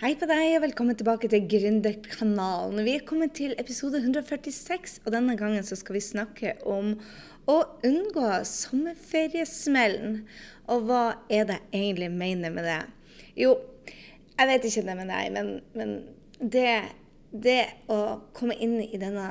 [0.00, 2.78] Hei på deg, og velkommen tilbake til Gründerkanalen.
[2.86, 6.94] Vi er kommet til episode 146, og denne gangen skal vi snakke om
[7.44, 10.22] å unngå sommerferiesmellen.
[10.72, 12.78] Og hva er det jeg egentlig mener med det?
[13.42, 13.52] Jo,
[14.38, 15.92] jeg vet ikke det med deg, men, men
[16.56, 16.66] det,
[17.36, 17.60] det
[17.92, 18.00] å
[18.32, 19.28] komme inn i denne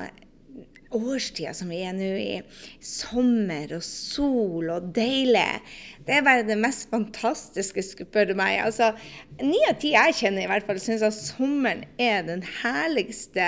[0.95, 2.39] årstida som vi er nå i,
[2.83, 5.61] sommer og sol og deilig,
[6.07, 8.59] det er bare det mest fantastiske, spør du meg.
[8.65, 8.91] Altså,
[9.39, 13.45] Ni av ti jeg kjenner, i hvert fall, syns at sommeren er den herligste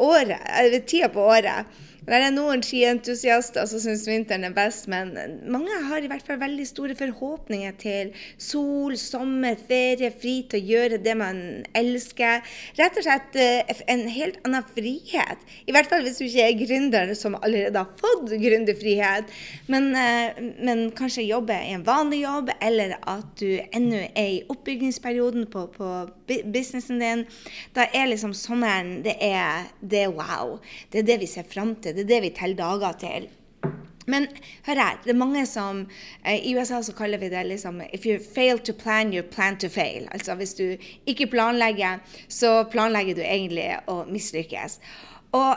[0.00, 1.68] året, tida på året.
[2.02, 5.12] Det er noen skientusiaster som syns vinteren er best, men
[5.46, 8.10] mange har i hvert fall veldig store forhåpninger til
[8.42, 11.38] sol, sommer, ferie, fri til å gjøre det man
[11.78, 12.42] elsker.
[12.80, 15.46] Rett og slett eh, en helt annen frihet.
[15.70, 19.30] I hvert fall hvis du ikke er gründer som allerede har fått gründerfrihet,
[19.70, 24.42] men, eh, men kanskje jobber i en vanlig jobb, eller at du ennå er i
[24.50, 25.92] oppbyggingsperioden på, på
[26.26, 27.24] businessen din.
[27.78, 30.58] Da er liksom sommeren det er, det er wow.
[30.90, 31.91] Det er det vi ser fram til.
[31.92, 33.30] Det er det vi teller dager til.
[34.06, 34.26] Men
[34.66, 35.84] hør her, det er mange som
[36.26, 39.58] eh, I USA så kaller vi det liksom If you fail to plan, you plan
[39.58, 40.08] to fail.
[40.10, 40.76] Altså hvis du
[41.06, 44.80] ikke planlegger, så planlegger du egentlig å mislykkes.
[45.32, 45.54] Og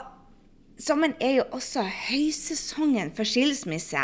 [0.76, 4.02] Sommeren er jo også høysesongen for skilsmisse,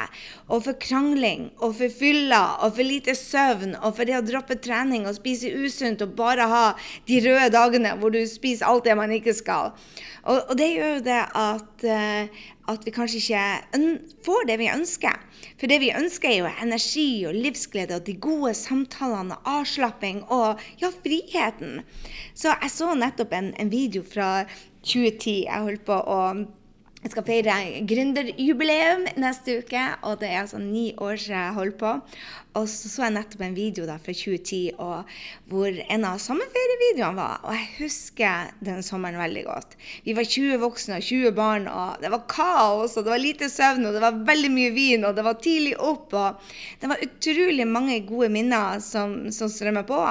[0.49, 4.57] og for krangling, og for fylla, og for lite søvn, og for det å droppe
[4.57, 6.63] trening og spise usunt og bare ha
[7.11, 9.75] de røde dagene hvor du spiser alt det man ikke skal.
[10.23, 13.93] Og, og det gjør jo det at, uh, at vi kanskje ikke
[14.25, 15.21] får det vi ønsker.
[15.61, 20.25] For det vi ønsker, er jo energi og livsglede og de gode samtalene og avslapping
[20.33, 21.85] og ja, friheten.
[22.33, 24.47] Så jeg så nettopp en, en video fra
[24.89, 25.39] 2010.
[25.51, 26.21] Jeg holdt på å
[27.03, 27.55] jeg skal feire
[27.91, 31.95] gründerjubileum neste uke, og det er altså ni år siden jeg holdt på.
[32.55, 35.09] Og så så jeg nettopp en video da fra 2010 og,
[35.51, 37.41] hvor en av sommerferievideoene var.
[37.43, 39.75] Og jeg husker den sommeren veldig godt.
[40.05, 43.51] Vi var 20 voksne og 20 barn, og det var kaos, og det var lite
[43.51, 47.03] søvn, og det var veldig mye vin, og det var tidlig opp, og det var
[47.09, 50.05] utrolig mange gode minner som, som strømmer på.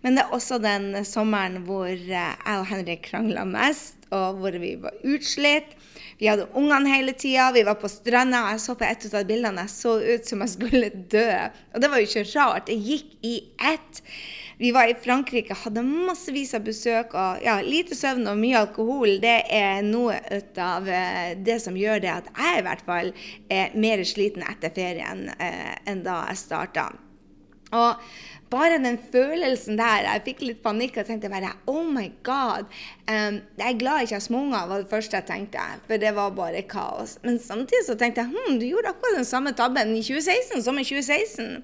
[0.00, 4.76] Men det er også den sommeren hvor jeg og Henrik krangla mest, og hvor vi
[4.80, 5.76] var utslitt.
[6.20, 8.42] Vi hadde ungene hele tida, vi var på stranda.
[8.52, 11.30] Jeg så på et av bildene jeg så ut som jeg skulle dø.
[11.72, 12.68] Og det var jo ikke rart.
[12.68, 13.34] Det gikk i
[13.70, 14.02] ett.
[14.60, 19.14] Vi var i Frankrike, hadde massevis av besøk og ja, lite søvn og mye alkohol.
[19.22, 20.18] Det er noe
[20.60, 23.14] av eh, det som gjør det at jeg i hvert fall
[23.48, 26.90] er mer sliten etter ferien eh, enn da jeg starta.
[27.72, 28.12] Og
[28.50, 32.70] bare den følelsen der Jeg fikk litt panikk og tenkte bare Oh my God.
[33.06, 35.66] Um, jeg er glad jeg ikke har småunger, var det første jeg tenkte.
[35.86, 37.18] For det var bare kaos.
[37.22, 40.78] Men samtidig så tenkte jeg hm, du gjorde akkurat den samme tabben i 2016 som
[40.78, 41.62] i 2016.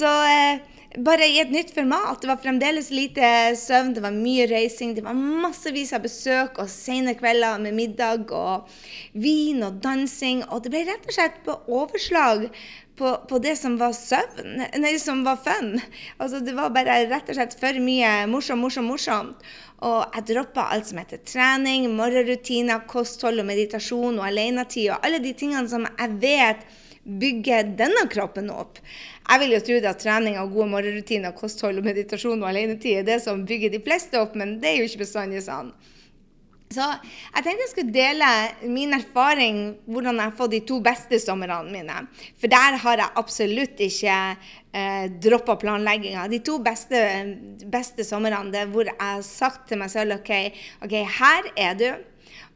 [0.00, 2.20] Så uh, bare i et nytt format.
[2.20, 3.28] Det var fremdeles lite
[3.60, 8.32] søvn, det var mye reising, det var massevis av besøk og sene kvelder med middag
[8.32, 8.68] og
[9.12, 10.44] vin og dansing.
[10.48, 12.48] Og det ble rett og slett på overslag
[12.98, 15.76] på, på, det som var søvn, nei, som var fun.
[16.18, 19.48] Altså, det var bare rett og slett for mye morsomt, morsomt, morsomt.
[19.86, 25.22] Og jeg droppa alt som heter trening, morgenrutiner, kosthold og meditasjon og alenetid og alle
[25.22, 26.66] de tingene som jeg vet
[27.08, 28.80] bygger denne kroppen opp.
[29.28, 33.06] Jeg vil jo tro at trening og gode morgenrutiner, kosthold og meditasjon og alenetid er
[33.06, 35.68] det som bygger de fleste opp, men det er jo ikke bestandig sånn.
[36.68, 38.28] Så jeg tenkte jeg skulle dele
[38.68, 42.02] min erfaring, hvordan jeg har fått de to beste somrene mine.
[42.40, 44.16] For der har jeg absolutt ikke
[44.76, 46.26] eh, droppa planlegginga.
[46.28, 47.00] De to beste,
[47.72, 50.32] beste somrene det er hvor jeg har sagt til meg selv OK,
[50.84, 51.88] ok, her er du.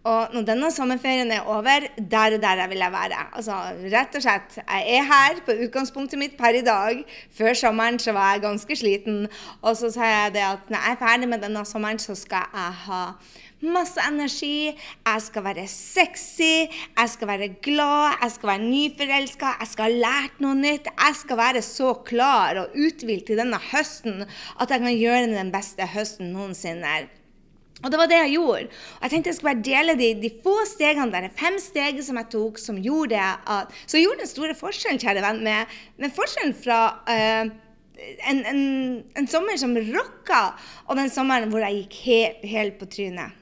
[0.02, 3.20] Og når denne sommerferien er over, der og der jeg vil jeg være.
[3.36, 3.58] Altså,
[3.92, 7.04] rett og slett, Jeg er her på utgangspunktet mitt per i dag.
[7.30, 9.28] Før sommeren så var jeg ganske sliten.
[9.62, 12.50] Og så sa jeg det at når jeg er ferdig med denne sommeren, så skal
[12.54, 13.04] jeg ha
[13.62, 14.74] masse energi,
[15.06, 16.66] jeg skal være sexy,
[16.98, 20.90] jeg skal være glad, jeg skal være nyforelska, jeg skal ha lært noe nytt.
[20.90, 25.54] Jeg skal være så klar og uthvilt til denne høsten at jeg kan gjøre den
[25.54, 27.21] beste høsten noensinne.
[27.82, 28.68] Og det var det jeg gjorde.
[28.70, 32.20] Og jeg tenkte jeg skulle bare dele de, de få stegene der, fem steg som
[32.20, 36.54] jeg tok, som gjorde, at, Så gjorde den store forskjellen, kjære venn, med, med forskjellen
[36.54, 36.80] fra
[37.10, 37.52] uh,
[38.30, 38.64] en, en,
[39.18, 40.42] en, sommer som rocka,
[40.86, 43.38] og den sommeren hvor jeg gikk helt helt på trynet.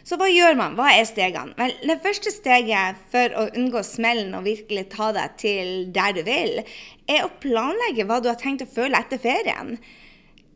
[0.00, 0.74] Så hva gjør man?
[0.78, 1.52] Hva er stegene?
[1.58, 6.22] Vel, det første steget for å unngå smellen og virkelig ta deg til der du
[6.26, 6.62] vil,
[7.04, 9.76] er å planlegge hva du har tenkt å føle etter ferien.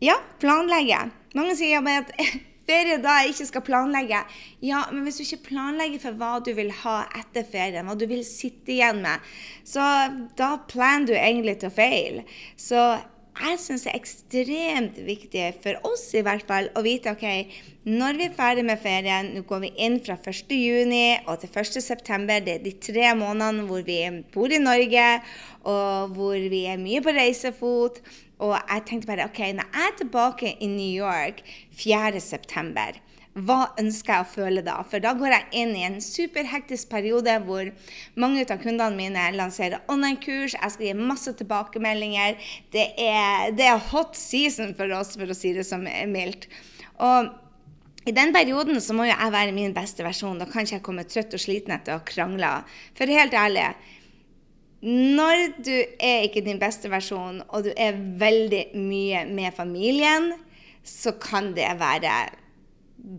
[0.03, 1.05] Ja, planlegge.
[1.37, 2.11] Mange sier at
[2.69, 4.21] ferie da jeg ikke skal planlegge.
[4.65, 8.07] Ja, men hvis du ikke planlegger for hva du vil ha etter ferien, hva du
[8.11, 9.35] vil sitte igjen med,
[9.67, 9.89] så
[10.39, 12.25] da planer du egentlig til å feile.
[12.57, 12.85] Så
[13.35, 17.25] jeg syns det er ekstremt viktig, for oss i hvert fall, å vite ok,
[17.91, 22.37] når vi er ferdig med ferien, nå går vi inn fra 1.6 og til 1.9.
[22.47, 23.99] Det er de tre månedene hvor vi
[24.33, 25.09] bor i Norge,
[25.67, 27.99] og hvor vi er mye på reisefot.
[28.43, 31.45] Og jeg tenkte bare OK, når jeg er tilbake i New York
[31.79, 33.03] 4.9
[33.35, 34.77] hva ønsker jeg å føle da?
[34.87, 37.67] For da går jeg inn i en superhektisk periode hvor
[38.21, 40.55] mange av kundene mine lanserer online-kurs.
[40.55, 42.39] Jeg skal gi masse tilbakemeldinger.
[42.71, 46.47] Det er, det er, hot season for oss, for å si det som mildt.
[47.03, 47.33] Og
[48.07, 50.39] i den perioden så må jo jeg være min beste versjon.
[50.39, 52.55] Da kan ikke jeg komme trøtt og sliten etter å ha krangla.
[52.95, 53.67] For helt ærlig,
[54.85, 60.35] når du er ikke din beste versjon, og du er veldig mye med familien,
[60.85, 62.13] så kan det være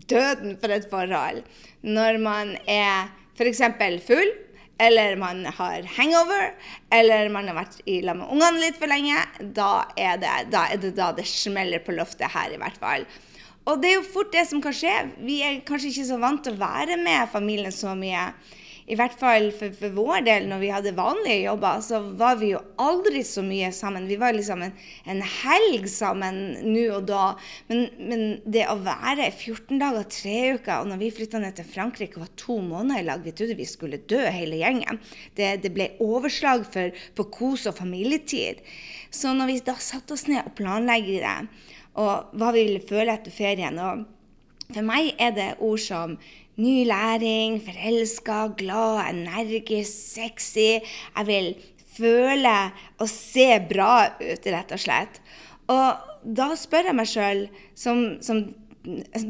[0.06, 1.42] døden for et forhold.
[1.82, 3.64] Når man er f.eks.
[4.06, 4.30] full,
[4.78, 6.52] eller man har hangover,
[6.92, 10.68] eller man har vært i lag med ungene litt for lenge, da er, det, da
[10.70, 13.08] er det da det smeller på loftet her, i hvert fall.
[13.66, 14.94] Og det er jo fort det som kan skje.
[15.26, 18.28] Vi er kanskje ikke så vant til å være med familien så mye
[18.86, 22.52] i hvert fall for, for, vår del, når vi hadde vanlige jobber, så var vi
[22.52, 24.06] jo aldri så mye sammen.
[24.06, 24.74] Vi var liksom en,
[25.10, 27.24] en helg sammen nå og da.
[27.66, 31.66] Men, men, det å være 14 dager, tre uker, og når vi flytta ned til
[31.66, 35.02] Frankrike og var to måneder i lag, vi trodde vi skulle dø hele gjengen.
[35.34, 38.62] Det, det ble overslag for, på kos og familietid.
[39.10, 41.38] Så når vi da satte oss ned og planlegger det,
[41.98, 44.12] og hva vi ville føle etter ferien og
[44.66, 46.16] For meg er det ord som
[46.56, 50.80] Ny læring, forelska, glad, energisk, sexy.
[50.80, 51.50] Jeg vil
[51.98, 52.54] føle
[52.98, 55.20] og se bra ut, rett og slett.
[55.72, 57.44] Og da spør jeg meg sjøl,
[57.76, 58.46] som, som,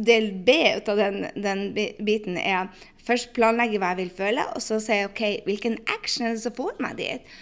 [0.06, 1.66] del B ut av den, den,
[2.06, 2.70] biten, er
[3.06, 6.56] først planlegge hva jeg vil føle, og så si OK, hvilken action er det som
[6.56, 7.36] får meg dit?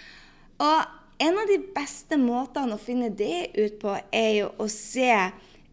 [0.65, 5.11] Og en av de beste måtene å finne det ut på, er jo å se,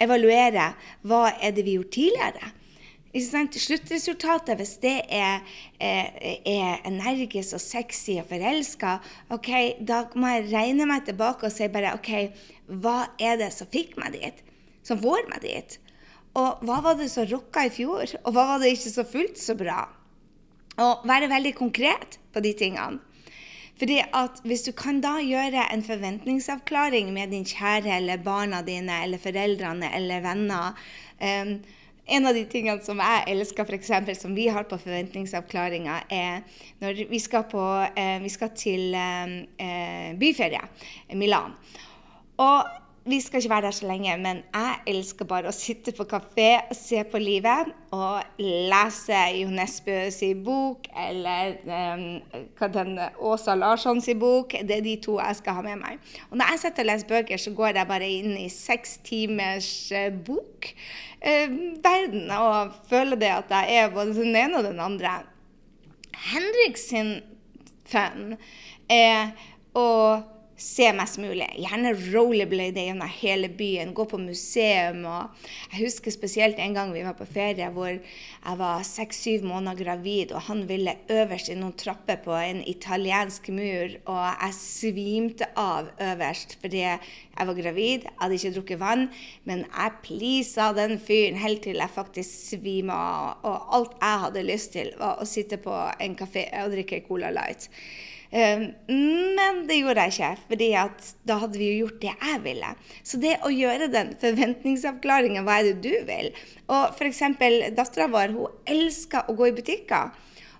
[0.02, 0.72] evaluere,
[1.06, 2.58] hva er det vi gjorde tidligere?
[3.12, 5.42] Sluttresultatet, hvis det er,
[5.76, 6.06] er,
[6.48, 8.94] er, energisk og sexy og forelska,
[9.28, 12.12] okay, da må jeg regne meg tilbake og si bare OK,
[12.80, 14.40] hva er det som fikk meg dit?
[14.82, 15.76] Som får meg dit?
[16.40, 18.14] Og hva var det som rocka i fjor?
[18.24, 19.84] Og hva var det ikke så fullt så bra?
[20.80, 23.02] Og være veldig konkret på de tingene.
[23.76, 29.02] Fordi at Hvis du kan da gjøre en forventningsavklaring med din kjære eller barna dine
[29.04, 30.76] eller foreldrene eller venner
[31.18, 31.56] um,
[32.06, 34.20] en av de tingene som jeg elsker, f.eks.
[34.20, 36.42] som vi har på forventningsavklaringa, er
[36.82, 37.62] når vi skal, på,
[37.96, 40.62] eh, vi skal til eh, eh byferie,
[41.14, 41.54] Milan.
[42.42, 46.04] Og vi skal ikke være der så lenge, men jeg elsker bare å sitte på
[46.06, 47.72] kafé og se på livet.
[47.92, 49.96] Og lese Jo Nesbø
[50.44, 52.04] bok, eller um,
[52.76, 54.54] den Åsa Larssons bok.
[54.62, 55.98] Det er de to jeg skal ha med meg.
[56.30, 59.90] Og når jeg sitter og leser bøker, så går jeg bare inn i seks timers
[59.90, 60.70] uh, bok.
[61.18, 65.24] Uh, verden, og føler det at jeg er både den ene og den andre.
[66.30, 67.16] Henrik sin
[67.90, 68.36] fun
[68.86, 69.34] er
[69.74, 69.88] å
[70.62, 71.48] se mest mulig.
[71.58, 75.02] Gjerne rollerblade gjennom hele byen, gå på museum.
[75.08, 79.78] Og jeg husker spesielt en gang vi var på ferie hvor jeg var seks-syv måneder
[79.82, 85.48] gravid, og han ville øverst i noen trapper på en italiensk mur, og jeg svimte
[85.58, 89.04] av øverst fordi jeg var gravid, jeg hadde ikke drukket vann,
[89.48, 93.44] men jeg pleasa den fyren helt til jeg faktisk svima av.
[93.48, 97.32] Og alt jeg hadde lyst til, var å sitte på en kafé og drikke Cola
[97.34, 97.70] Light.
[98.32, 100.70] Ehm, men det gjorde jeg ikke, fordi
[101.28, 102.72] da hadde vi jo gjort det jeg ville.
[103.04, 106.32] Så det å gjøre den forventningsavklaringen, hva er det du vil?
[106.72, 107.22] Og f.eks.
[107.76, 110.12] dattera vår hun elsker å gå i butikker.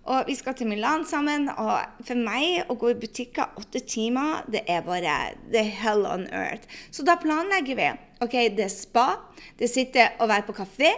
[0.03, 4.43] Og vi skal til Milan sammen, og for meg å gå i butikker åtte timer,
[4.51, 5.15] det er bare
[5.55, 6.67] er hell on earth.
[6.91, 7.91] Så da planlegger vi.
[8.23, 9.07] OK, det er spa,
[9.59, 10.91] det sitter å være på kafé,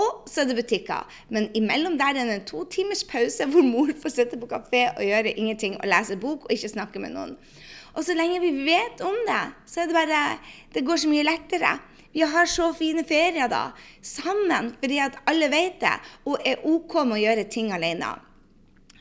[0.00, 1.06] og så er det butikker.
[1.30, 4.88] Men imellom der er det en to timers pause hvor mor får sitte på kafé
[4.96, 7.36] og gjøre ingenting og lese bok og ikke snakke med noen.
[7.94, 10.22] Og så lenge vi vet om det, så er det bare
[10.74, 11.78] Det går så mye lettere.
[12.14, 13.72] Vi har så fine ferier da,
[14.02, 18.12] sammen, fordi at alle vet det og er OK med å gjøre ting alene.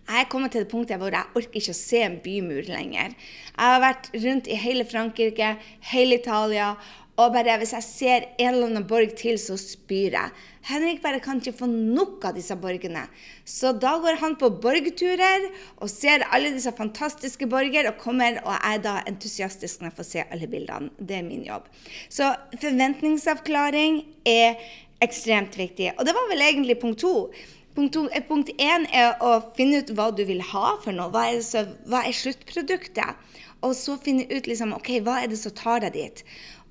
[0.03, 3.13] Jeg er kommet til det punktet hvor jeg orker ikke å se en bymur lenger.
[3.53, 5.53] Jeg har vært rundt i hele Frankrike,
[5.93, 6.73] hele Italia,
[7.21, 10.31] og bare hvis jeg ser en eller annen borg til, så spyr jeg.
[10.65, 13.03] Henrik bare kan ikke få nok av disse borgene.
[13.45, 15.45] Så da går han på borgturer
[15.77, 20.09] og ser alle disse fantastiske borger og kommer og er da entusiastisk når jeg får
[20.09, 20.89] se alle bildene.
[20.97, 21.67] Det er min jobb.
[22.09, 22.31] Så
[22.63, 24.57] forventningsavklaring er
[25.03, 25.91] ekstremt viktig.
[25.97, 27.29] Og det var vel egentlig punkt to.
[27.73, 28.21] Punkt, to, eh,
[28.61, 31.09] én er å finne ut hva du vil ha for noe.
[31.09, 33.17] Hva er, så, hva er sluttproduktet?
[33.65, 36.23] Og så finne ut liksom, ok, hva er det som tar deg dit.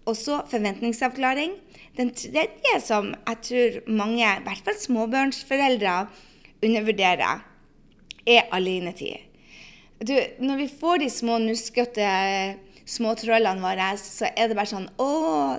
[0.06, 1.54] Og så forventningsavklaring.
[1.96, 5.96] Den tredje som jeg tror mange, i hvert fall småbarnsforeldre,
[6.62, 7.44] undervurderer,
[8.26, 9.28] er alenetid.
[10.02, 12.06] Du, når vi får de små nuskete
[12.86, 15.12] småtrollene våre, så er det bare sånn Å,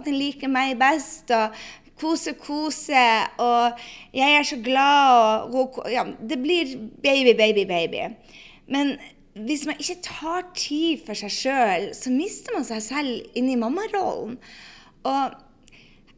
[0.03, 1.31] den liker meg best.
[1.31, 1.55] og
[1.99, 3.03] kose, kose,
[3.39, 3.83] og
[4.15, 8.15] jeg er så glad, og ja, Det blir baby, baby, baby.
[8.67, 8.97] Men
[9.33, 14.37] hvis man ikke tar tid for seg sjøl, så mister man seg selv inni mammarollen.
[15.09, 15.33] Og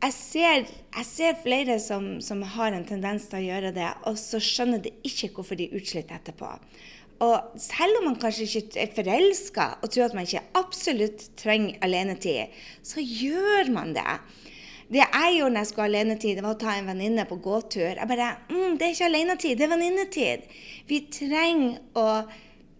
[0.03, 4.19] jeg ser, jeg ser flere som, som, har en tendens til å gjøre det, og
[4.19, 6.51] så skjønner de ikke hvorfor de er utslitt etterpå.
[7.23, 11.79] Og selv om man kanskje ikke er forelska og tror at man ikke absolutt trenger
[11.87, 12.51] alenetid,
[12.83, 14.17] så gjør man det.
[14.91, 17.95] Det jeg gjorde når jeg skulle ha alenetid, var å ta en venninne på gåtur.
[17.95, 20.43] Jeg bare mm, Det er ikke alenetid, det er venninnetid.
[20.91, 22.09] Vi trenger å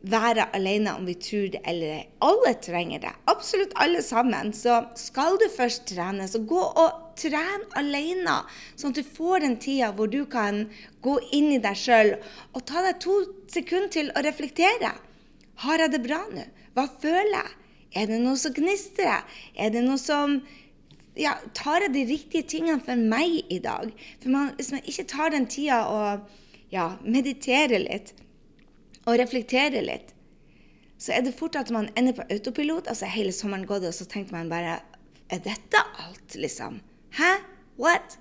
[0.05, 2.03] være alene om vi tror det eller ei.
[2.25, 3.13] Alle trenger det.
[3.31, 4.53] Absolutt alle sammen.
[4.53, 8.41] Så skal du først trene, så gå og tren alene,
[8.75, 10.65] sånn at du får den tida hvor du kan
[11.05, 12.15] gå inn i deg sjøl
[12.53, 13.21] og ta deg to
[13.51, 14.91] sekunder til å reflektere.
[15.63, 16.43] Har jeg det bra nå?
[16.75, 17.55] Hva føler jeg?
[17.95, 19.23] Er det noe som gnistrer?
[19.55, 20.41] Er det noe som
[21.15, 23.93] ja, tar jeg de riktige tingene for meg i dag?
[24.19, 26.27] For man, hvis man ikke tar den tida og
[26.73, 28.11] ja, mediterer litt
[29.05, 30.11] og reflekterer litt,
[30.97, 32.87] så er det fort at man ender på autopilot.
[32.87, 34.79] altså Hele sommeren gått, og så tenker man bare
[35.29, 36.79] Er dette alt, liksom?
[37.17, 37.31] Hæ?
[37.81, 38.17] What?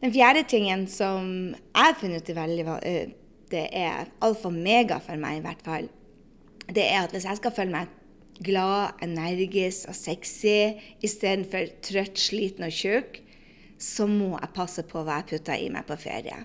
[0.00, 3.12] Den fjerde tingen som jeg har funnet ut veldig eh,
[3.52, 5.90] det er alfa mega for meg, i hvert fall,
[6.72, 7.92] det er at hvis jeg skal føle meg
[8.44, 13.20] glad, energisk og sexy istedenfor trøtt, sliten og tjukk,
[13.78, 16.40] så må jeg passe på hva jeg putter i meg på ferie.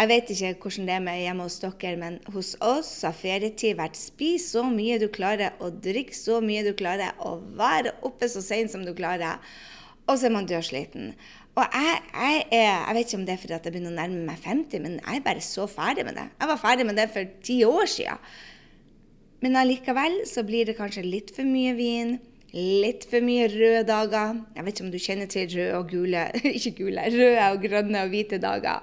[0.00, 3.76] Jeg vet ikke hvordan det er med hjemme hos dere, men hos oss har ferietid
[3.76, 8.30] vært spis så mye du klarer, og drikk så mye du klarer, og være oppe
[8.32, 9.42] så sent som du klarer.
[10.06, 11.12] Og så er man dørsliten.
[11.58, 14.24] Og jeg, jeg, er, jeg vet ikke om det er fordi jeg begynner å nærme
[14.30, 16.26] meg 50, men jeg er bare så ferdig med det.
[16.40, 18.32] Jeg var ferdig med det for ti år siden.
[19.44, 22.16] Men allikevel så blir det kanskje litt for mye vin.
[22.56, 24.40] Litt for mye røde dager.
[24.56, 26.26] Jeg vet ikke om du kjenner til røde og gule
[26.56, 28.80] Ikke gule, røde og grønne og hvite dager.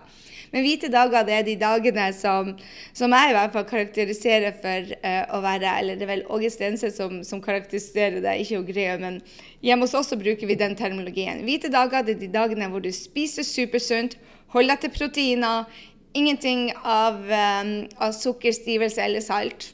[0.53, 2.53] Men hvite dager det er de dagene som,
[2.95, 6.51] som jeg i hvert fall karakteriserer for uh, å være Eller det er vel Åge
[6.53, 9.19] Stense som, som, karakteriserer det, ikke Greie, men
[9.65, 11.43] hjemme hos oss bruker vi den terminologien.
[11.47, 14.17] Hvite dager det er de dagene hvor du spiser supersunt,
[14.53, 15.81] holder deg til proteiner,
[16.17, 19.71] ingenting av, um, av sukker, stivelse eller salt.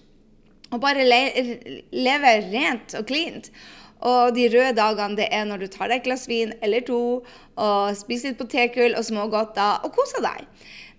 [0.73, 1.21] Og bare le
[1.93, 3.51] lever rent og cleant.
[4.03, 7.01] Og de røde dagene det er når du tar deg et glass vin eller to
[7.23, 10.47] og spiser litt potetgull og smågodter og koser deg.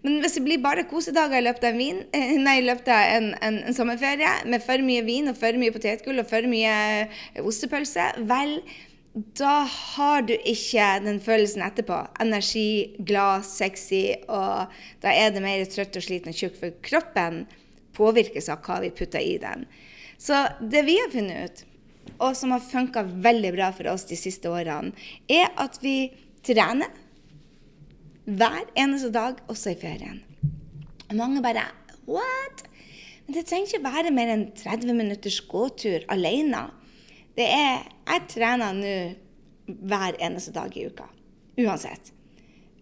[0.05, 3.31] Men hvis det blir bare kosedager i løpet av, vin, eh, nei, løpet av en,
[3.41, 6.75] en, en, sommerferie med for mye vin og for mye potetgull og for mye
[7.41, 8.59] ostepølse, vel,
[9.41, 12.03] da har du ikke den følelsen etterpå.
[12.21, 17.45] Energi, glad, sexy, og da er det mer trøtt og sliten og tjukk for kroppen
[17.97, 19.65] påvirkes av hva vi putter i den.
[20.21, 21.65] Så det vi har funnet ut,
[22.19, 24.93] og som har funka veldig bra for oss de siste årene,
[25.29, 26.13] er at vi
[26.45, 26.93] trener
[28.25, 30.23] hver eneste dag, også i ferien.
[31.13, 31.67] Mange bare
[32.05, 32.65] What?
[33.27, 36.67] Men det trenger ikke være mer enn 30 minutters gåtur alene.
[37.37, 38.97] Det er Jeg trener nå
[39.89, 41.07] hver eneste dag i uka.
[41.57, 42.13] Uansett.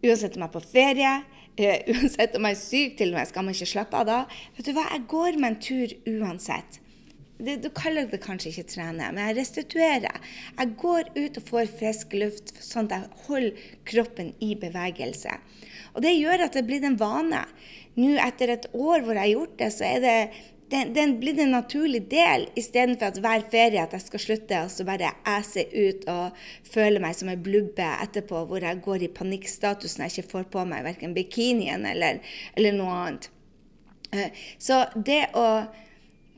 [0.02, 1.12] Uansett om jeg er på ferie,
[1.52, 4.20] Uh, uansett om jeg er syk, til og med, skal man ikke slappe av da.
[4.56, 6.78] Vet du hva, jeg går med en tur uansett.
[7.42, 10.30] Det, du kaller det kanskje ikke trene, men jeg restituerer.
[10.58, 15.34] Jeg går ut og får frisk luft, sånn at jeg holder kroppen i bevegelse.
[15.96, 17.42] Og det gjør at det blir en vane.
[17.98, 20.16] Nå etter et år hvor jeg har gjort det, så er det
[20.72, 24.86] den, blir en naturlig del, istedenfor at hver ferie at jeg skal slutte og så
[24.88, 26.38] bare æse ut og
[26.72, 30.48] føle meg som en blubbe etterpå, hvor jeg går i panikkstatus når jeg ikke får
[30.54, 32.22] på meg verken bikinien eller,
[32.56, 33.28] eller noe annet.
[34.16, 35.46] Eh, så det å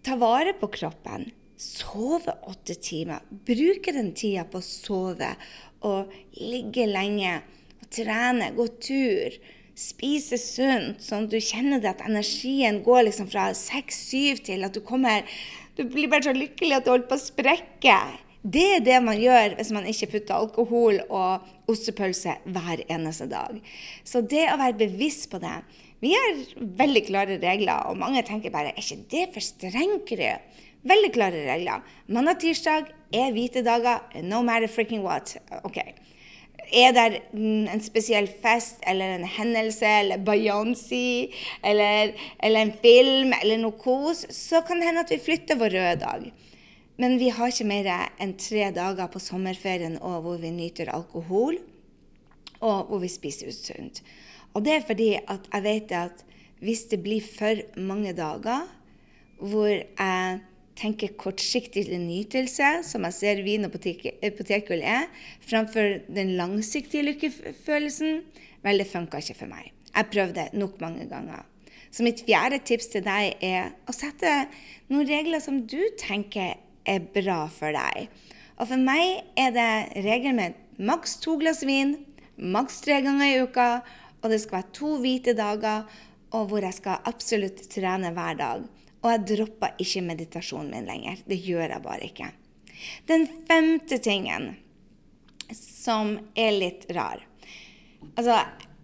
[0.04, 5.34] ta vare på kroppen, sove åtte timer, bruke den tida på å sove
[5.84, 7.38] og ligge lenge,
[7.80, 9.38] og trene, gå tur
[9.74, 14.74] spise sunt, sånn at du kjenner det at energien går liksom fra seks-syv til at
[14.74, 15.26] du kommer
[15.74, 17.94] Du blir bare så lykkelig at du holder på å sprekke.
[18.46, 23.58] Det er det man gjør hvis man ikke putter alkohol og ostepølse hver eneste dag.
[24.06, 25.56] Så det å være bevisst på det
[26.04, 26.40] Vi har
[26.80, 30.38] veldig klare regler, og mange tenker bare Er ikke det for strengere?
[30.84, 31.84] Veldig klare regler.
[32.12, 34.04] Mandag-tirsdag er hvite dager.
[34.22, 35.38] No matter freaking what.
[35.64, 35.80] ok
[36.72, 41.32] er det en spesiell fest eller en hendelse eller Beyoncé
[41.62, 45.76] eller, eller, en film eller noe kos, så kan det hende at vi flytter vår
[45.76, 46.26] røde dag.
[46.96, 47.90] Men vi har ikke mer
[48.22, 51.58] enn tre dager på sommerferien og hvor vi nyter alkohol,
[52.62, 54.00] og hvor vi spiser usunt.
[54.54, 56.24] Og det er fordi at jeg vet at
[56.64, 58.68] hvis det blir for mange dager
[59.42, 60.40] hvor jeg
[60.78, 65.06] tenker kortsiktig nytelse, som jeg ser vin og potetgull er,
[65.44, 68.22] framfor den langsiktige lykkefølelsen,
[68.64, 69.70] vel, det funka ikke for meg.
[69.94, 71.44] Jeg prøvde nok mange ganger.
[71.94, 74.30] Så mitt fjerde tips til deg er å sette
[74.90, 78.08] noen regler som du tenker er bra for deg.
[78.58, 81.96] Og for meg er det regel med maks to glass vin,
[82.34, 83.68] maks tre ganger i uka,
[84.24, 85.84] og det skal være to hvite dager,
[86.34, 88.64] og hvor jeg skal absolutt trene hver dag.
[89.04, 91.20] Og jeg dropper ikke meditasjonen min lenger.
[91.28, 92.30] Det gjør jeg bare ikke.
[93.06, 94.54] Den femte tingen
[95.54, 97.20] som er litt rar
[98.16, 98.34] Altså,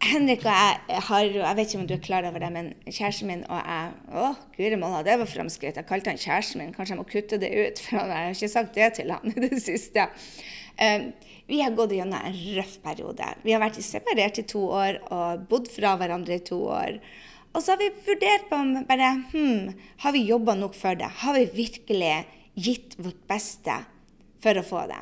[0.05, 3.29] Henrik og jeg har Jeg vet ikke om du er klar over det, men kjæresten
[3.29, 5.81] min og jeg Å, guri malla, det var framskritt.
[5.81, 6.73] Jeg kalte han kjæresten min.
[6.77, 9.49] Kanskje jeg må kutte det ut, for jeg har ikke sagt det til han i
[9.49, 10.07] det siste.
[10.79, 11.11] Um,
[11.50, 13.27] vi har gått gjennom en røff periode.
[13.43, 17.00] Vi har vært separert i to år og bodd fra hverandre i to år.
[17.50, 19.73] Og så har vi vurdert på om bare hmm,
[20.05, 21.09] Har vi jobba nok for det?
[21.25, 22.12] Har vi virkelig
[22.55, 23.81] gitt vårt beste
[24.41, 25.00] for å få det?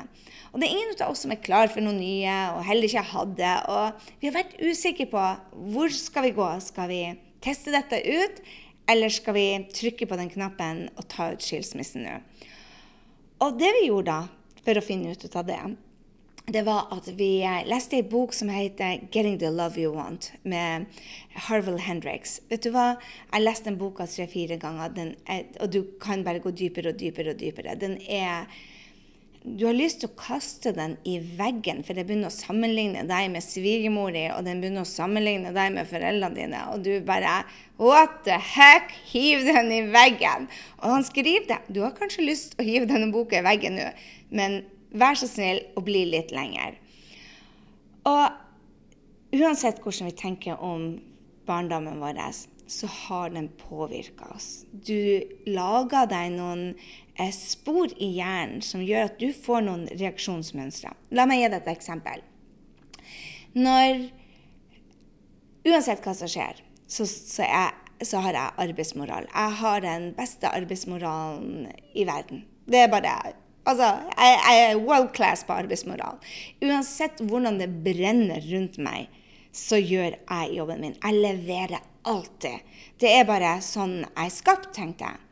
[0.49, 3.05] Og det er ingen av oss som er klar for noe nye og heller ikke
[3.11, 3.51] hadde.
[3.69, 5.27] Og vi har vært usikre på
[5.75, 6.49] hvor skal vi gå.
[6.65, 7.03] Skal vi
[7.45, 8.41] teste dette ut,
[8.89, 12.17] eller skal vi trykke på den knappen og ta ut skilsmissen nå?
[13.45, 15.61] Og det vi gjorde da, for å finne ut av det,
[16.49, 20.85] det var at vi leste ei bok som heter 'Getting the Love You Want' med
[21.35, 22.41] Harville Hendricks.
[22.49, 22.97] Vet du hva?
[23.33, 27.29] Jeg leste den boka tre-fire ganger, er, og du kan bare gå dypere og dypere
[27.29, 27.75] og dypere.
[27.79, 28.47] Den er
[29.43, 33.29] du har lyst til å kaste den i veggen, for det begynner å sammenligne deg
[33.31, 37.41] med svigermor di, og den begynner å sammenligne deg med foreldrene dine, og du bare
[37.79, 38.91] What the heck?
[39.13, 40.49] Hiv den i veggen!
[40.81, 41.61] Og han skriver det.
[41.71, 43.87] Du har kanskje lyst til å hive denne boka i veggen nå,
[44.35, 44.59] men
[44.91, 46.75] vær så snill å bli litt lenger.
[48.09, 50.89] Og uansett hvordan vi tenker om
[51.47, 52.19] barndommen vår,
[52.69, 54.65] så har den påvirka oss.
[54.71, 56.73] Du lager deg noen
[57.35, 60.93] spor i hjernen som gjør at du får noen reaksjonsmønstre.
[61.15, 62.23] La meg gi deg et eksempel.
[63.57, 64.07] Når
[65.67, 69.27] Uansett hva som skjer, så, så, jeg, så har jeg arbeidsmoral.
[69.27, 72.45] Jeg har den beste arbeidsmoralen i verden.
[72.69, 73.19] Det er bare
[73.69, 76.15] Altså, jeg, jeg er world class på arbeidsmoral.
[76.63, 79.11] Uansett hvordan det brenner rundt meg,
[79.53, 80.95] så gjør jeg jobben min.
[81.03, 82.63] Jeg leverer alltid.
[82.97, 85.28] Det er bare sånn jeg er skapt, tenkte jeg.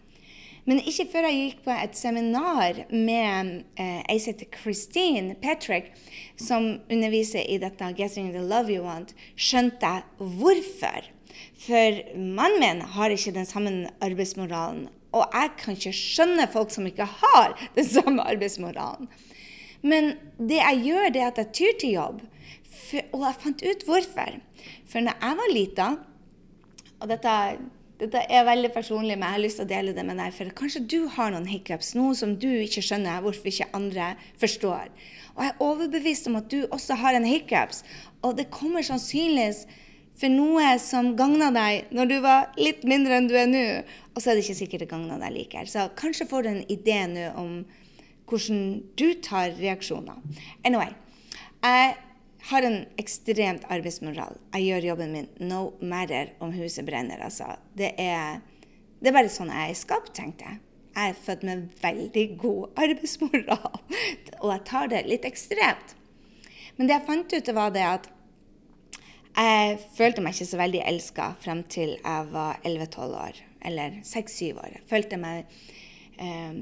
[0.67, 5.93] Men ikke før jeg gikk på et seminar med eh, ei som heter Christine Patrick,
[6.35, 11.07] som underviser i dette 'Getting the love you want', skjønte jeg hvorfor.
[11.63, 14.89] For mannen min har ikke den samme arbeidsmoralen.
[15.15, 19.07] Og jeg kan ikke skjønne folk som ikke har den samme arbeidsmoralen.
[19.81, 22.21] Men det jeg gjør, det er at jeg tyr til jobb.
[22.67, 24.37] For, og jeg fant ut hvorfor.
[24.87, 25.87] For når jeg var lita
[26.99, 27.33] og dette,
[27.97, 30.35] dette, er veldig personlig, men jeg har lyst til å dele det med deg.
[30.35, 34.91] For kanskje du har noen hiccups, noe som du ikke skjønner hvorfor ikke andre forstår.
[35.35, 37.83] Og jeg er overbevist om at du også har en hiccups.
[38.25, 39.65] Og det kommer sannsynligvis
[40.17, 43.65] for noe som gagna deg når du var litt mindre enn du er nå.
[44.15, 45.69] Og så er det ikke sikkert det gagna deg likevel.
[45.69, 47.59] Så kanskje får du en idé nå om
[48.27, 48.63] hvordan
[48.99, 50.17] du tar reaksjoner.
[50.65, 50.93] Anyway.
[51.57, 51.95] Jeg
[52.49, 54.37] har en ekstremt arbeidsmoral.
[54.53, 57.21] Jeg gjør jobben min no matter om huset brenner.
[57.23, 57.49] Altså.
[57.77, 58.41] Det, er,
[59.01, 60.61] det er bare sånn jeg er skapt, tenkte jeg.
[60.97, 63.81] Jeg er født med veldig god arbeidsmoral,
[64.41, 65.97] og jeg tar det litt ekstremt.
[66.77, 68.07] Men det jeg fant ut, var det at
[69.37, 73.41] jeg følte meg ikke så veldig elska frem til jeg var 11-12 år.
[73.67, 74.71] Eller 6-7 år.
[74.79, 75.49] Jeg følte meg
[76.21, 76.61] um,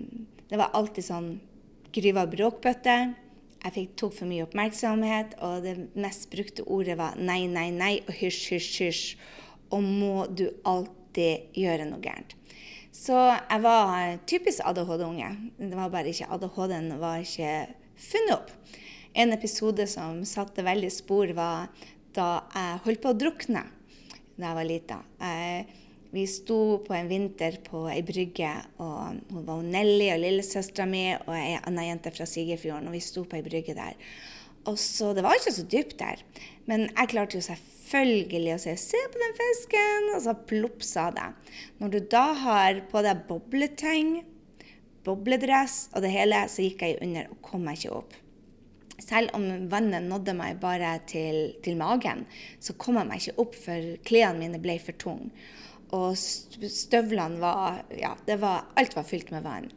[0.49, 1.29] Det var alltid sånn
[1.95, 2.95] Gryva bråkbøtte.
[3.65, 7.95] Jeg fikk, tok for mye oppmerksomhet, og det mest brukte ordet var nei, nei, nei
[8.03, 9.05] og hysj, hysj, hysj.
[9.73, 12.35] Og må du alltid gjøre noe gærent.
[12.93, 15.31] Så jeg var typisk ADHD-unge.
[15.57, 17.55] Det var bare ikke ADHD-en var ikke
[17.97, 18.53] funnet opp.
[19.17, 21.71] En episode som satte veldig spor, var
[22.15, 23.65] da jeg holdt på å drukne
[24.35, 24.99] da jeg var lita.
[25.19, 25.65] Jeg
[26.15, 31.03] vi sto på en vinter på ei brygge, og hun var Nelly og lillesøstera mi
[31.17, 33.97] og ei anna jente fra Sigerfjorden, og vi sto på ei brygge der.
[34.65, 36.23] Og så, Det var ikke så dypt der,
[36.65, 41.11] men jeg klarte jo selvfølgelig å si 'se på den fisken', og så plopp sa
[41.11, 41.29] det.
[41.79, 44.23] Når du da har på deg bobleteng,
[45.03, 48.13] bobledress og det hele, så gikk jeg under og kom meg ikke opp.
[48.97, 52.25] Selv om vannet nådde meg bare til, til magen,
[52.59, 55.29] så kom jeg meg ikke opp, for klærne mine ble for tunge.
[55.93, 59.69] Og støvlene var Ja, det var, alt var fylt med vann.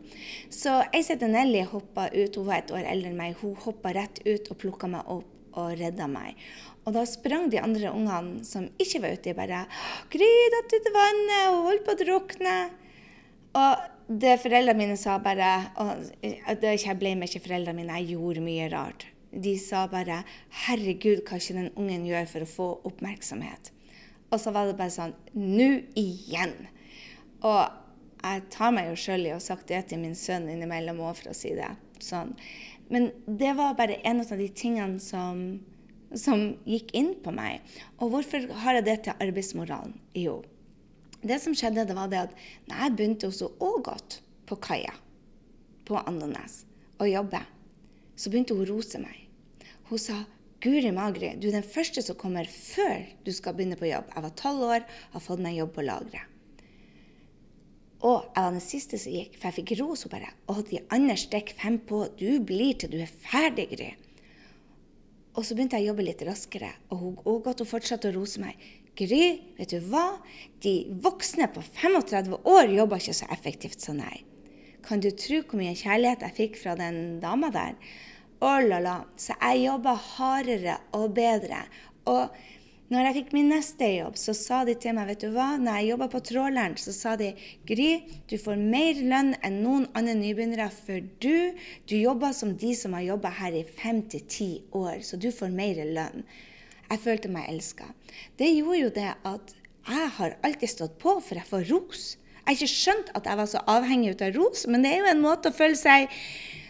[0.50, 3.92] Så jeg sitter Nelly hoppa ut, hun var et år eldre enn meg, hun hoppa
[3.96, 6.38] rett ut og plukka meg opp og redda meg.
[6.86, 9.66] Og da sprang de andre ungene som ikke var ute, bare
[10.10, 12.58] 'Gry datt ut i vannet, hun holdt på å drukne'.
[13.58, 18.44] Og det foreldrene mine sa bare og Jeg ble med ikke foreldrene mine, jeg gjorde
[18.44, 19.06] mye rart.
[19.32, 20.24] De sa bare
[20.64, 23.72] 'Herregud, hva ikke den ungen gjør for å få oppmerksomhet?'
[24.28, 26.68] Og så var det bare sånn 'Nå igjen!'
[27.42, 27.70] Og
[28.22, 31.16] jeg tar meg jo sjøl i å ha sagt det til min sønn innimellom òg,
[31.16, 31.70] for å si det
[32.02, 32.34] sånn.
[32.90, 35.60] Men det var bare en av de tingene som
[36.16, 37.60] som gikk inn på meg.
[38.00, 39.92] Og hvorfor har jeg det til arbeidsmoralen?
[40.16, 40.40] Jo,
[41.20, 42.34] det som skjedde, det var det at
[42.70, 44.94] når jeg begynte også òg godt på kaia
[45.88, 46.62] på Andenes
[47.00, 47.40] å jobbe,
[48.18, 49.26] så begynte hun å rose meg.
[49.90, 50.22] Hun sa
[50.58, 54.08] Guri Magri, du er den første som kommer før du skal begynne på jobb.
[54.10, 56.34] Jeg var tolv år, har fått meg jobb på lageret.
[57.98, 60.02] Og jeg var den siste som gikk, for jeg fikk ros.
[60.06, 62.04] Hun bare Å, de andre stikker fem på.
[62.18, 63.88] Du blir til du er ferdig, Gry.
[65.38, 68.16] Og så begynte jeg å jobbe litt raskere, og hun, og godt hun fortsatte å
[68.16, 68.58] rose meg.
[68.98, 70.18] Gry, vet du hva?
[70.62, 74.26] De voksne på 35 år jobber ikke så effektivt som deg.
[74.82, 77.78] Kan du tro hvor mye kjærlighet jeg fikk fra den dama der?
[78.38, 78.98] Å la la.
[79.18, 81.64] Så jeg jobba hardere og bedre.
[82.08, 82.30] Og
[82.88, 85.74] når jeg fikk min neste jobb, så sa de til meg vet du hva, når
[85.76, 87.34] jeg jobba på tråleren, så sa de
[87.68, 87.88] Gry,
[88.30, 91.58] du får mer lønn enn noen andre nybegynnere, for du,
[91.90, 95.28] du jobber som de som har jobba her i fem til ti år, så du
[95.34, 96.24] får mer lønn.
[96.88, 97.90] Jeg følte meg elska.
[98.40, 99.54] Det gjorde jo det at
[99.88, 102.10] jeg har alltid stått på, for jeg får ros.
[102.38, 105.12] Jeg har ikke skjønt at jeg var så avhengig av ros, men det er jo
[105.12, 106.08] en måte å føle seg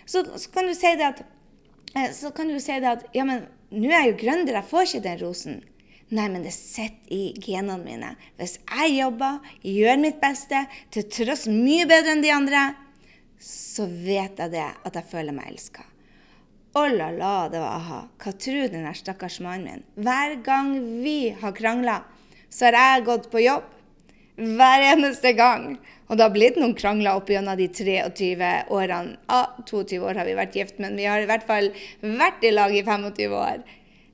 [0.08, 1.18] Så, så kan du si det at
[2.16, 4.86] så kan du si det at ja, men nå er jeg jo gründer, jeg får
[4.86, 5.60] ikke den rosen.
[6.08, 8.14] Nei, men det sitter i genene mine.
[8.40, 10.62] Hvis jeg jobber, gjør mitt beste,
[10.94, 12.62] til tross mye bedre enn de andre,
[13.38, 15.84] så vet jeg det at jeg føler meg elska.
[16.78, 18.00] Å la la, det var aha.
[18.20, 19.84] Hva tror den der stakkars mannen min?
[20.04, 20.72] Hver gang
[21.04, 22.00] vi har krangla,
[22.48, 23.68] så har jeg gått på jobb.
[24.38, 25.72] Hver eneste gang.
[26.08, 29.18] Og det har blitt noen krangler opp gjennom de 23 årene.
[29.28, 31.68] Ah, 22 år har vi vært gift, men vi har i hvert fall
[32.00, 33.60] vært i lag i 25 år.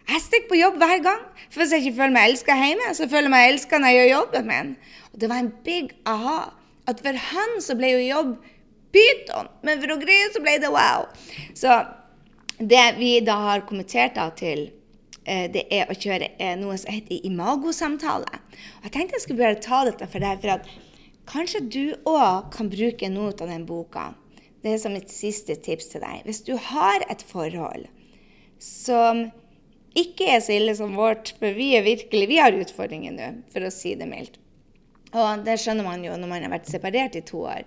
[0.04, 1.22] Jeg stikker på jobb hver gang.
[1.48, 4.00] For hvis jeg ikke føler meg elska hjemme, så føler jeg meg elska når jeg
[4.00, 4.72] gjør jobben min.
[5.12, 6.38] Og det var en big aha.
[6.90, 8.32] At for han så ble jo jobb
[8.94, 11.06] pyton, men for å greie så ble det wow.
[11.56, 11.78] Så
[12.58, 14.68] det vi da har kommentert da til
[15.52, 18.40] det er å kjøre eh, noe som heter imagosamtale.
[18.80, 20.68] Og jeg tenkte jeg skulle bare ta dette for deg, for at
[21.30, 24.10] kanskje du òg kan bruke noe av den boka.
[24.64, 26.24] Det er som mitt siste tips til deg.
[26.24, 27.88] Hvis du har et forhold
[28.62, 29.26] som
[29.94, 33.66] ikke er så ille som vårt, for vi er virkelig, vi har utfordringer nå, for
[33.66, 34.40] å si det mildt.
[35.14, 37.62] Og det skjønner man jo når man har vært separert i to år.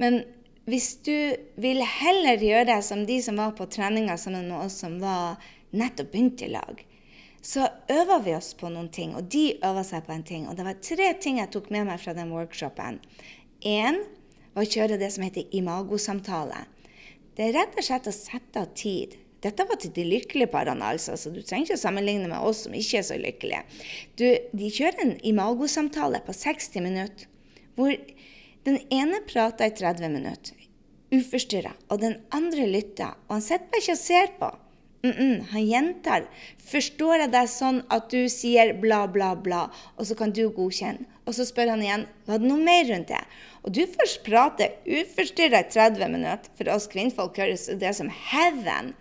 [0.00, 0.22] Men
[0.68, 4.78] hvis du vil heller gjøre det som de som var på treninga sammen med oss
[4.82, 5.36] som var
[5.76, 6.80] nettopp begynt i lag,
[7.42, 10.48] så øver vi oss på noen ting, og de øver seg på en ting.
[10.48, 12.98] Og det var tre ting jeg tok med meg fra den workshopen.
[13.64, 14.02] Én
[14.54, 16.66] var å kjøre det som heter imagosamtale.
[17.38, 20.82] Det er rett og slett å sette av tid dette var til de lykkelige parene,
[20.82, 23.60] altså, så du trenger ikke å sammenligne med oss som ikke er så lykkelige.
[24.18, 27.28] Du, de kjører en imagosamtale på 60 minutter,
[27.78, 27.94] hvor
[28.66, 30.64] den ene prater i 30 minutter,
[31.14, 33.14] uforstyrra, og den andre lytter.
[33.28, 34.50] Og han sitter bare ikke og ser på.
[35.02, 36.24] Mm -mm, han gjentar.
[36.70, 41.06] Forstår jeg deg sånn at du sier bla, bla, bla, og så kan du godkjenne?
[41.26, 43.24] Og så spør han igjen var det noe mer rundt det.
[43.62, 46.50] Og du først prater uforstyrra i 30 minutter.
[46.56, 48.94] For oss kvinnfolk høres det som heaven.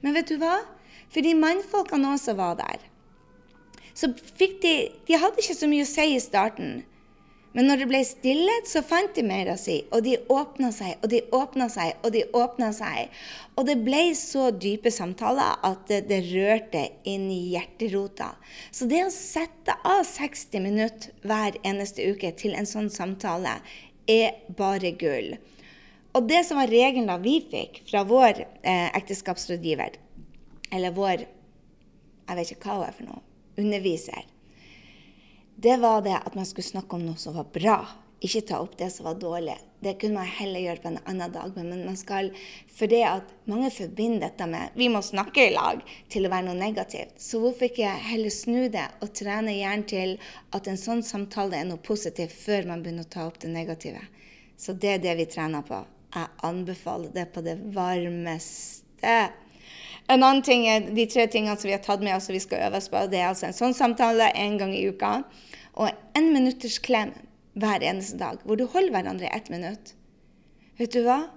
[0.00, 0.60] Men vet du hva?
[1.08, 2.78] For de mannfolkene også var der.
[3.94, 4.74] Så fikk de
[5.08, 6.84] De hadde ikke så mye å si i starten.
[7.56, 9.80] Men når det ble stillhet, så fant de mer å si.
[9.90, 13.10] Og de åpna seg, og de åpna seg, og de åpna seg.
[13.58, 18.30] Og det ble så dype samtaler at det, rørte inn i hjerterota.
[18.70, 23.58] Så det å sette av 60 minutter hver eneste uke til en sånn samtale,
[24.10, 25.34] er bare gull.
[26.14, 29.98] Og det som var regelen da vi fikk fra vår eh, ekteskapsrådgiver,
[30.70, 31.26] eller vår
[32.30, 33.22] jeg vet ikke hva hun er for noe,
[33.58, 34.26] underviser,
[35.62, 37.80] det var det at man skulle snakke om noe som var bra.
[38.20, 39.56] Ikke ta opp det som var dårlig.
[39.80, 41.54] Det kunne man heller gjøre på en annen dag.
[41.56, 42.30] Men man skal,
[42.68, 45.80] for det at mange forbinder dette med vi må snakke i lag
[46.12, 47.16] til å være noe negativt.
[47.20, 50.16] Så hvorfor ikke heller snu det og trene hjernen til
[50.56, 54.04] at en sånn samtale er noe positivt før man begynner å ta opp det negative.
[54.60, 55.80] Så det er det vi trener på.
[56.12, 59.16] Jeg anbefaler det på det varmeste.
[60.10, 62.42] En annen ting er de tre tingene som vi har tatt med oss og vi
[62.42, 63.00] skal øve oss på.
[63.08, 65.20] Det er altså en sånn samtale en gang i uka.
[65.80, 67.14] Og en minutters klem.
[67.60, 69.94] hver eneste dag, hvor du holder hverandre ett minutt.
[70.78, 71.32] Vet du hva?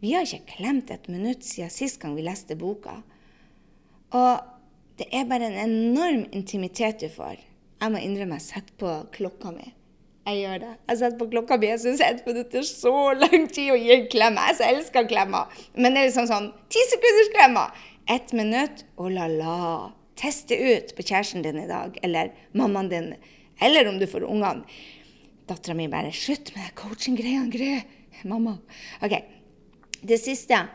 [0.00, 3.02] Vi har ikke klemt et minutt siden sist gang vi leste boka.
[4.16, 4.40] Og
[4.98, 7.42] det er bare en enorm intimitet du får.
[7.80, 9.68] Jeg må innrømme jeg setter på klokka mi.
[10.28, 10.72] Jeg gjør det.
[10.88, 11.68] Jeg setter på klokka mi.
[11.70, 14.40] Jeg syns ett minutt er så lang tid å gi en klem.
[14.40, 15.60] Jeg så elsker klemmer.
[15.76, 17.84] Men det er liksom sånn ti sekunders klemmer.
[18.10, 19.92] Ett minutt, oh la-la.
[20.20, 23.12] Teste ut på kjæresten din i dag, eller mammaen din,
[23.60, 24.64] eller om du får ungene.
[25.46, 27.82] Dattera mi bare 'Slutt med coaching-greiene, greier.
[28.24, 28.58] Mamma.
[29.02, 29.14] OK.
[30.02, 30.68] Det siste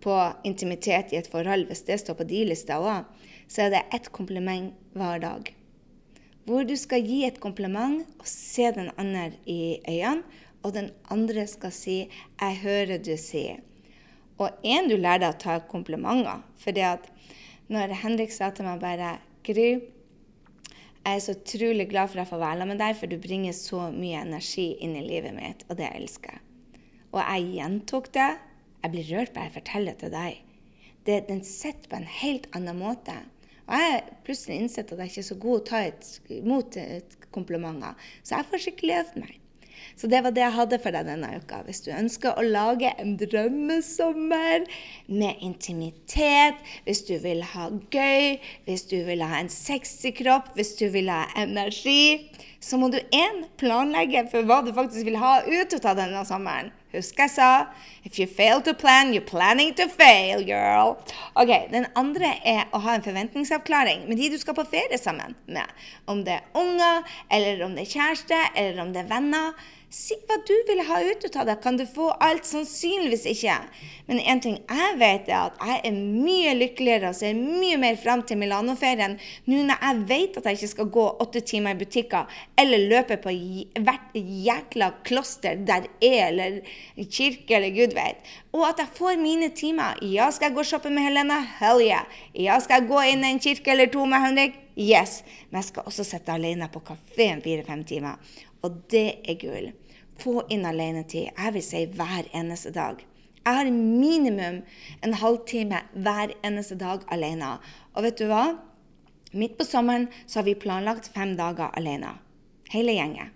[0.00, 3.04] på intimitet i et forhold, hvis det står på de lista òg,
[3.48, 5.54] så er det ett kompliment hver dag
[6.50, 10.24] hvor du skal gi et kompliment og se den andre i øynene,
[10.66, 11.98] og den andre skal si
[12.40, 13.60] 'Jeg hører du sier'.
[14.38, 16.42] Og én du lærer deg å ta komplimenter.
[16.58, 16.72] For
[17.68, 19.80] når Henrik sa til meg bare 'Gry,
[21.00, 23.56] jeg er så utrolig glad for at jeg får være med deg, for du bringer
[23.56, 26.46] så mye energi inn i livet mitt, og det jeg elsker jeg'.
[27.10, 28.30] Og jeg gjentok det.
[28.82, 30.36] Jeg blir rørt bare jeg forteller det til deg.
[31.06, 33.16] Det, den sitter på en helt annen måte.
[33.66, 36.78] Og jeg har plutselig innsett at jeg ikke er så god til å ta imot
[37.30, 37.94] komplimenter.
[38.22, 39.39] Så jeg får skikkelig øvd meg.
[39.96, 41.60] Så det var det jeg hadde for deg denne uka.
[41.66, 44.66] Hvis du ønsker å lage en drømmesommer
[45.08, 50.74] med intimitet, hvis du vil ha gøy, hvis du vil ha en sexy kropp, hvis
[50.80, 55.40] du vil ha energi, så må du én planlegge for hva du faktisk vil ha
[55.46, 56.72] ut av denne sommeren.
[56.90, 57.48] Husk jeg sa
[58.02, 60.96] If you fail to plan, you're planning to fail, girl.
[61.38, 65.36] Ok, Den andre er å ha en forventningsavklaring med de du skal på ferie sammen
[65.46, 65.68] med.
[66.10, 69.52] Om det er unger, eller om det er kjæreste, eller om det er venner.
[69.90, 71.56] Si hva du vil ha ut av det.
[71.64, 72.44] Kan du få alt?
[72.46, 73.56] Sannsynligvis ikke.
[74.06, 77.98] Men en ting jeg vet, er at jeg er mye lykkeligere og ser mye mer
[77.98, 79.16] fram til Milano-ferien
[79.50, 83.16] nå når jeg vet at jeg ikke skal gå åtte timer i butikker eller løpe
[83.22, 83.34] på
[83.82, 86.60] hvert jækla kloster der er, eller
[87.10, 88.22] kirke, eller gud vet.
[88.54, 89.98] Og at jeg får mine timer.
[90.06, 91.40] Ja, skal jeg gå og shoppe med Helena?
[91.58, 92.06] Hell yeah.
[92.34, 94.54] Ja, skal jeg gå inn i en kirke eller to med Henrik?
[94.78, 95.24] Yes.
[95.50, 98.22] Men jeg skal også sitte alene på kafeen fire-fem timer.
[98.66, 99.70] Og det er gull.
[100.20, 101.30] Få inn alenetid.
[101.32, 103.00] Jeg vil si hver eneste dag.
[103.40, 104.60] Jeg har minimum
[105.00, 107.54] en halvtime hver eneste dag alene.
[107.96, 108.58] Og vet du hva?
[109.32, 112.16] Midt på sommeren så har vi planlagt fem dager alene.
[112.72, 113.32] Hele gjengen.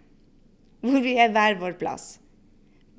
[0.85, 2.19] Hvor vi er hver vår plass.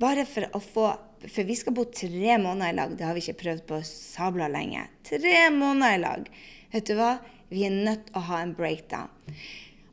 [0.01, 0.93] Bare for å få
[1.25, 2.91] For vi skal bo tre måneder i lag.
[2.93, 4.83] Det har vi ikke prøvd på sabla lenge.
[5.07, 6.27] Tre måneder i lag.
[6.69, 7.15] Vet du hva?
[7.49, 9.09] Vi er nødt til å ha en breakdown.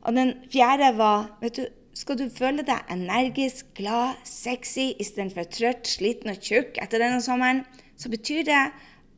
[0.03, 1.63] Og den fjerde var vet du,
[1.93, 7.63] skal du føle deg energisk, glad, sexy istedenfor trøtt, sliten og tjukk etter denne sommeren,
[7.97, 8.63] så betyr det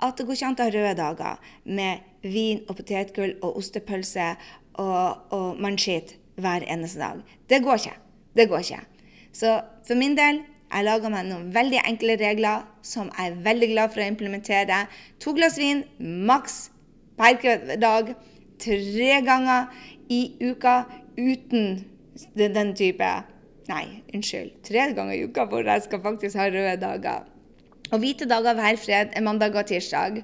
[0.03, 4.33] at det går ikke an å ha røde dager med vin og potetgull og ostepølse
[4.81, 7.23] og, og mannskitt hver eneste dag.
[7.47, 7.95] Det går ikke.
[8.35, 8.81] Det går ikke.
[9.31, 9.55] Så
[9.87, 13.93] for min del jeg laga meg noen veldig enkle regler som jeg er veldig glad
[13.93, 14.79] for å implementere.
[15.23, 16.65] To glass vin maks
[17.15, 17.39] per
[17.79, 18.15] dag.
[18.59, 19.71] Tre ganger
[20.11, 20.81] i uka
[21.15, 21.94] uten
[22.35, 23.13] den, type
[23.65, 24.59] Nei, unnskyld.
[24.61, 27.23] Tre ganger i uka hvor jeg skal faktisk ha røde dager.
[27.89, 30.19] Og hvite dager hver fred er mandag og tirsdag.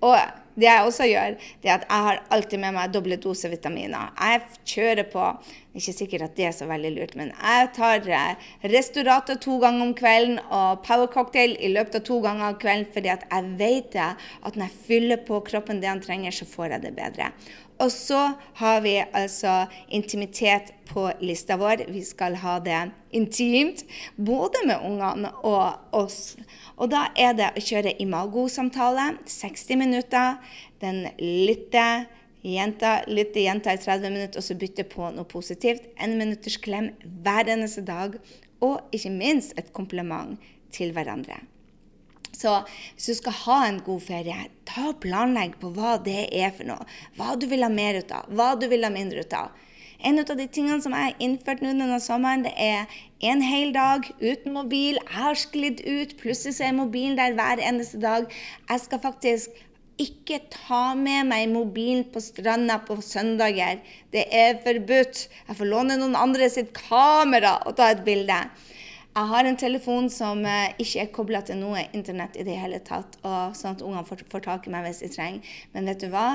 [0.00, 0.16] Og
[0.58, 4.10] det jeg også gjør, det er at jeg har alltid med meg doble dose vitaminer.
[4.18, 5.30] Jeg kjører på
[5.78, 9.92] Ikke sikkert at det er så veldig lurt, men jeg tar eh, to ganger om
[9.94, 13.94] kvelden og Power Cocktail i løpet av to ganger om kvelden, fordi at jeg vet
[14.00, 17.30] at når jeg fyller på kroppen det han trenger, så får jeg det bedre.
[17.78, 21.84] Og så har vi altså intimitet på lista vår.
[21.92, 22.78] Vi skal ha det
[23.14, 23.84] intimt,
[24.16, 26.36] både med ungene og oss.
[26.76, 30.40] Og da er det å kjøre imago-samtale, 60 minutter.
[30.82, 32.08] Den lytter.
[32.46, 35.88] Jenta, lytter jenta i 30 minutter, og så bytte på noe positivt.
[35.98, 38.18] En minutters klem hver eneste dag.
[38.64, 40.38] Og ikke minst et kompliment
[40.74, 41.38] til hverandre.
[42.38, 42.54] Så
[42.94, 44.36] hvis du skal ha en god ferie,
[44.68, 46.86] ta og planlegg på hva det er for noe.
[47.18, 49.56] Hva du vil ha mer ut av, hva du vil ha mindre ut av.
[49.98, 53.72] En av de tingene som jeg har innført nå denne sommeren, det er en hel
[53.74, 55.00] dag uten mobil.
[55.00, 56.14] Jeg har sklidd ut.
[56.20, 58.28] Plutselig så er mobilen der hver eneste dag.
[58.70, 59.64] Jeg skal faktisk
[59.98, 63.82] ikke ta med meg mobilen på stranda på søndager.
[64.14, 65.26] Det er forbudt.
[65.48, 68.38] Jeg får låne noen andre sitt kamera og ta et bilde.
[69.16, 72.78] Jeg har en telefon som eh, ikke er kobla til noe internett i det hele
[72.86, 75.54] tatt, og sånn at ungene får, får, tak i meg hvis de trenger.
[75.72, 76.26] Men vet du hva?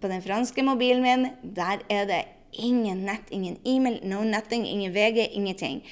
[0.00, 4.92] På den franske mobilen min, der er det ingen nett, ingen e-mail, no nothing, ingen
[4.92, 5.84] VG, ingenting.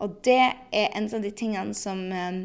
[0.00, 0.40] Og det
[0.72, 2.40] er en av de tingene som um,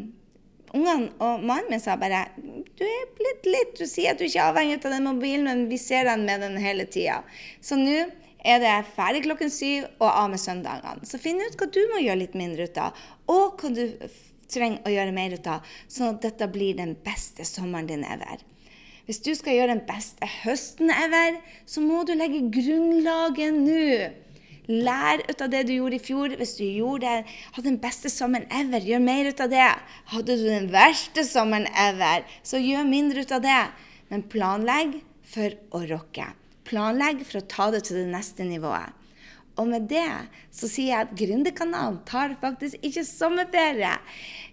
[0.73, 2.25] ungene og mannen min sa bare
[2.73, 5.67] Du er blitt litt Du sier at du ikke er avhengig av den mobilen, men
[5.69, 7.21] vi ser den med den hele tida.
[7.61, 8.09] Så nå
[8.43, 11.07] er det ferdig klokken syv og av med søndagene.
[11.07, 13.85] Så finn ut hva du må gjøre litt mindre ut av, og hva du
[14.53, 18.43] trenger å gjøre mer ut av, sånn at dette blir den beste sommeren din ever.
[19.07, 23.87] Hvis du skal gjøre den beste høsten ever, så må du legge grunnlaget nå.
[24.71, 26.35] Lær ut av det du gjorde i fjor.
[26.39, 29.71] Hvis du gjorde det, hadde den beste sommeren ever, gjør mer ut av det.
[30.13, 33.59] Hadde du den verste sommeren ever, så gjør mindre ut av det.
[34.07, 35.01] Men planlegg
[35.33, 36.29] for å rocke.
[36.73, 38.97] Planlegg for å ta det til det neste nivået.
[39.61, 40.07] Og med det
[40.53, 43.91] så sier jeg at Gründerkanalen tar faktisk ikke sommerferie.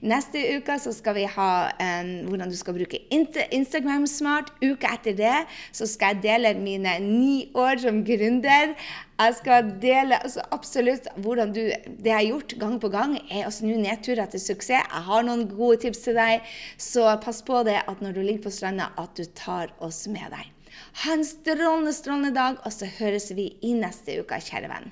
[0.05, 4.53] Neste uke så skal vi ha um, hvordan du skal bruke Instagram smart.
[4.61, 5.39] Uka etter det
[5.73, 8.77] så skal jeg dele mine ni år som gründer.
[9.21, 13.49] Jeg skal dele altså absolutt hvordan du Det jeg har gjort gang på gang, er
[13.49, 14.85] å snu nedturer til suksess.
[14.85, 16.45] Jeg har noen gode tips til deg,
[16.77, 20.29] så pass på det at når du ligger på stranda, at du tar oss med
[20.29, 20.60] deg.
[21.05, 24.91] Ha en strålende, strålende dag, og så høres vi i neste uke, kjære venn.